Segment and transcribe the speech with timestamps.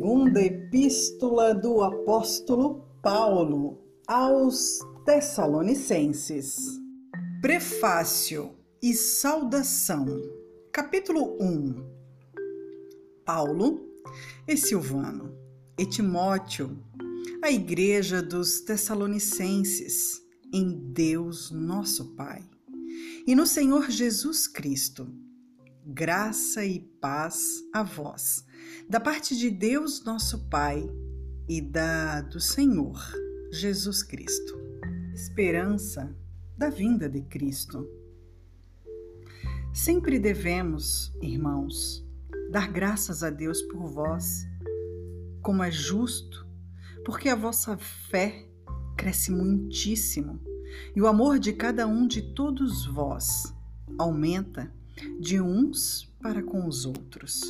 [0.00, 6.56] Segunda Epístola do Apóstolo Paulo aos Tessalonicenses.
[7.42, 10.06] Prefácio e saudação.
[10.72, 11.84] Capítulo 1.
[13.26, 13.94] Paulo
[14.48, 15.36] e Silvano
[15.78, 16.82] e Timóteo,
[17.44, 22.42] a igreja dos Tessalonicenses, em Deus nosso Pai
[23.26, 25.06] e no Senhor Jesus Cristo
[25.84, 28.44] graça e paz a vós,
[28.88, 30.88] da parte de Deus nosso Pai
[31.48, 33.00] e da do Senhor
[33.50, 34.58] Jesus Cristo.
[35.14, 36.14] Esperança
[36.56, 37.88] da vinda de Cristo.
[39.72, 42.06] Sempre devemos, irmãos,
[42.50, 44.46] dar graças a Deus por vós,
[45.40, 46.46] como é justo,
[47.04, 48.46] porque a vossa fé
[48.96, 50.40] cresce muitíssimo
[50.94, 53.54] e o amor de cada um de todos vós
[53.98, 54.72] aumenta
[55.20, 57.42] de uns para com os outros.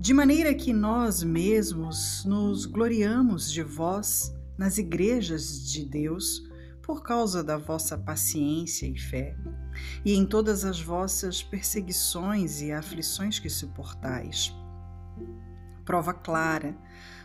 [0.00, 6.46] De maneira que nós mesmos nos gloriamos de vós nas igrejas de Deus
[6.82, 9.36] por causa da vossa paciência e fé,
[10.04, 14.54] e em todas as vossas perseguições e aflições que suportais.
[15.84, 16.76] Prova clara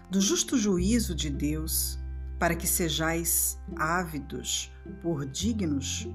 [0.09, 2.00] do justo juízo de Deus,
[2.38, 6.07] para que sejais ávidos por dignos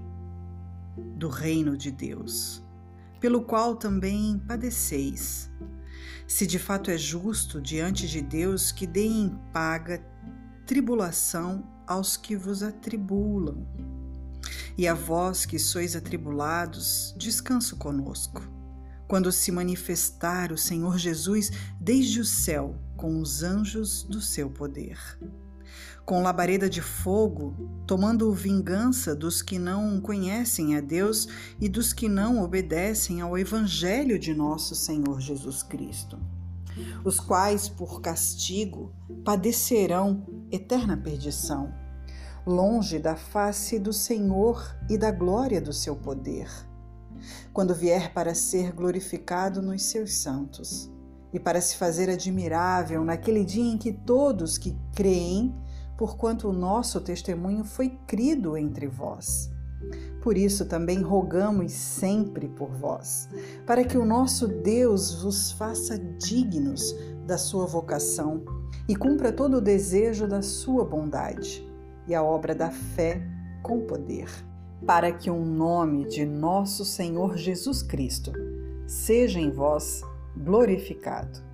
[1.17, 2.67] do reino de Deus
[3.20, 5.50] pelo qual também padeceis.
[6.27, 10.02] Se de fato é justo diante de Deus que deem paga
[10.66, 13.66] tribulação aos que vos atribulam.
[14.77, 18.42] E a vós que sois atribulados, descanso conosco.
[19.08, 24.98] Quando se manifestar o Senhor Jesus desde o céu com os anjos do seu poder
[26.05, 27.55] com labareda de fogo,
[27.86, 31.28] tomando vingança dos que não conhecem a Deus
[31.61, 36.19] e dos que não obedecem ao Evangelho de nosso Senhor Jesus Cristo,
[37.05, 38.92] os quais, por castigo,
[39.24, 41.74] padecerão eterna perdição,
[42.46, 46.48] longe da face do Senhor e da glória do seu poder,
[47.52, 50.90] quando vier para ser glorificado nos seus santos
[51.33, 55.55] e para se fazer admirável naquele dia em que todos que creem
[55.98, 59.50] porquanto o nosso testemunho foi crido entre vós.
[60.22, 63.28] Por isso também rogamos sempre por vós,
[63.66, 66.94] para que o nosso Deus vos faça dignos
[67.27, 68.42] da sua vocação
[68.89, 71.66] e cumpra todo o desejo da sua bondade
[72.06, 73.20] e a obra da fé
[73.62, 74.28] com poder,
[74.86, 78.33] para que o nome de nosso Senhor Jesus Cristo
[78.86, 80.02] seja em vós
[80.39, 81.47] glorificado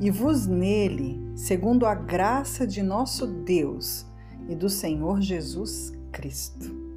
[0.00, 4.06] e vos nele, segundo a graça de nosso Deus
[4.48, 6.87] e do Senhor Jesus Cristo.